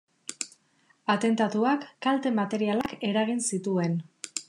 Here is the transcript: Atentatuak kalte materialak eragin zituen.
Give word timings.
Atentatuak 1.15 1.87
kalte 2.07 2.35
materialak 2.41 2.97
eragin 3.13 3.49
zituen. 3.53 3.99